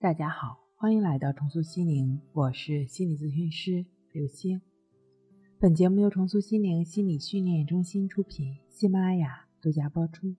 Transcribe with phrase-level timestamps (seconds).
[0.00, 4.60] 大家好，欢迎来到重塑心灵，我是心理咨询师刘星。
[5.58, 10.36] 本节目由重塑心灵心理训练中心出品，喜马拉雅独家播出。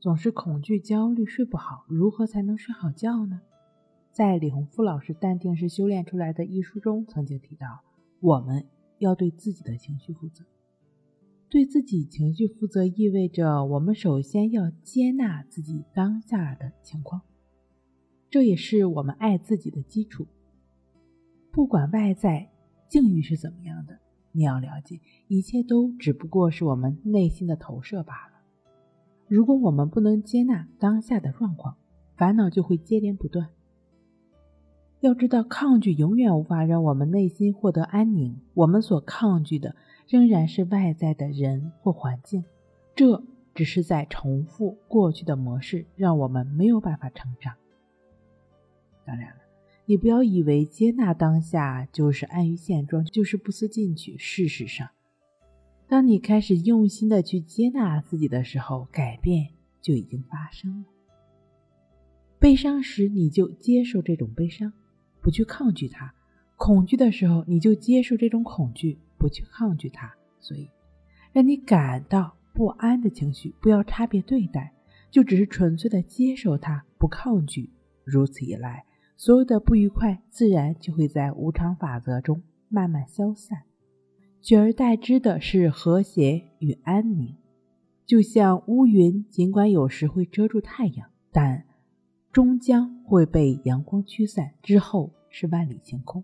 [0.00, 3.40] 总是恐惧、焦虑、睡不好，如何才能睡好觉呢？
[4.12, 7.80] 在李洪福老师《淡定是修炼出来的》一书中曾经提到，
[8.20, 8.68] 我们
[8.98, 10.44] 要对自己的情绪负责。
[11.50, 17.22] 对自己情绪负责，意味着我们首先要接纳自己当下的情况。
[18.30, 20.26] 这也是我们爱自己的基础。
[21.50, 22.50] 不管外在
[22.88, 23.98] 境遇是怎么样的，
[24.32, 28.34] 你要了解，一切都只不过是我们内心的投射罢了。
[29.28, 31.76] 如果我们不能接纳当下的状况，
[32.16, 33.48] 烦恼就会接连不断。
[35.00, 38.40] 要知道，抗拒永远无法让我们内心获得安宁。
[38.54, 39.76] 我们所抗拒的
[40.08, 42.44] 仍然是外在的人或环境，
[42.94, 43.22] 这
[43.54, 47.54] 只是在重复过去的模式，让我们没有办法成长。
[49.06, 49.42] 当然了，
[49.84, 54.18] 你不要以为接纳当下就是安于现状，就是不思进取。
[54.18, 54.88] 事实上，
[55.86, 60.84] 当你开始用心的去接纳自己的时候，改变就已经发生了。
[62.40, 64.72] 悲伤时，你就接受这种悲伤，
[65.22, 66.10] 不去抗拒它；
[66.56, 70.12] 恐惧的时候，你就接受这种恐惧，不去抗拒它。
[70.40, 70.68] 所以，
[71.32, 74.72] 让你感到不安的情绪，不要差别对待，
[75.12, 77.70] 就只是纯粹的接受它，不抗拒。
[78.04, 78.84] 如此一来。
[79.16, 83.62] 所有的不愉快自然就会在无常法则中慢慢消散，
[84.42, 87.34] 取而代之的是和谐与安宁。
[88.04, 91.64] 就像乌云，尽管有时会遮住太阳，但
[92.30, 96.22] 终将会被阳光驱散，之后是万里晴空。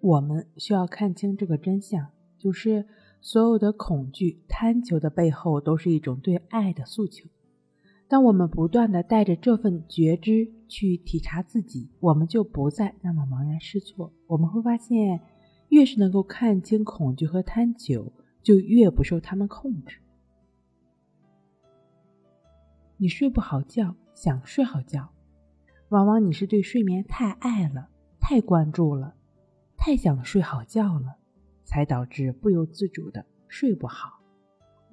[0.00, 2.86] 我们需要看清这个真相，就是
[3.20, 7.28] 所有的恐惧、贪求的背后，都是一种对爱的诉求。
[8.06, 14.12] 当我们不断的带着这份觉知去体察自己，我们就不再那么茫然失措。
[14.26, 15.20] 我们会发现，
[15.70, 19.98] 越是能够看清恐惧和贪求，就越不受他们控制。
[22.98, 25.10] 你睡不好觉，想睡好觉，
[25.88, 27.88] 往往你是对睡眠太爱了，
[28.20, 29.14] 太关注了，
[29.76, 31.16] 太想睡好觉了，
[31.64, 34.20] 才导致不由自主的睡不好。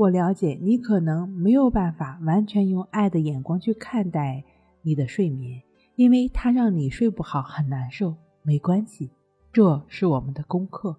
[0.00, 4.42] 我了解你可能没有办法完全用爱的眼光去看待
[4.80, 5.60] 你的睡眠，
[5.94, 8.16] 因为它让你睡不好，很难受。
[8.42, 9.10] 没关系，
[9.52, 10.96] 这是我们的功课。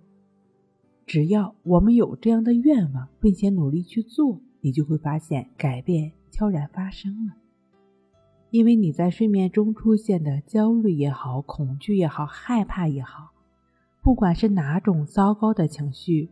[1.08, 7.34] 只要我们有这样的愿望，并且努力去做，你就会发现改变悄然发生了。
[8.52, 13.32] 因为你在睡眠中出现的焦虑也好、恐惧也好、害怕也好，
[14.04, 16.30] 不管是哪种糟糕的情绪。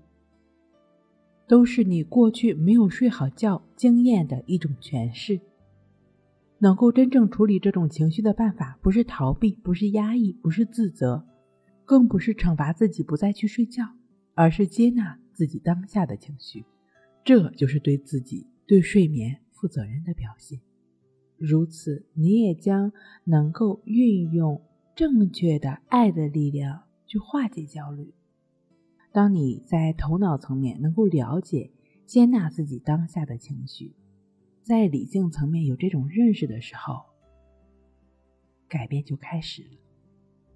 [1.50, 5.42] 都是你过去没有睡好觉经验的一种诠释。
[6.60, 11.26] 能够真正处理这种情绪的办法，不是逃避，不是压抑，不是自责，
[11.86, 13.84] 更不是惩罚自己不再去睡觉，
[14.36, 16.64] 而是接纳自己当下的情绪。
[17.24, 20.60] 这就是对自己、对睡眠负责任的表现。
[21.36, 22.92] 如此，你也将
[23.24, 24.62] 能够运用
[24.96, 28.14] 正确的爱的力量去化解焦虑。
[29.12, 31.72] 当你在头脑层面能够了解、
[32.06, 33.96] 接纳自己当下的情绪，
[34.62, 37.06] 在理性层面有这种认识的时候，
[38.68, 39.70] 改变就开始了。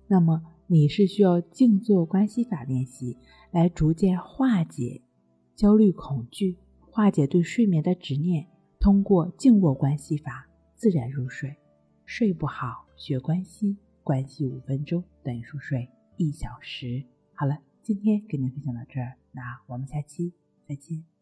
[0.08, 3.18] 那么，你是需要静坐关系法练习，
[3.52, 5.02] 来逐渐化解
[5.56, 6.58] 焦虑、恐惧，
[6.92, 8.48] 化解对睡眠的执念。
[8.80, 11.56] 通过静卧关系法，自然入睡。
[12.06, 17.04] 睡不好，学关系，关系五分钟等于熟睡一小时。
[17.34, 17.58] 好了。
[17.84, 20.32] 今天跟您分享到这儿，那我们下期
[20.66, 21.13] 再见。